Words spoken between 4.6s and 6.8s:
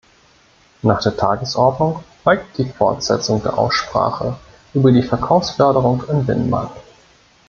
über die Verkaufsförderung im Binnenmarkt.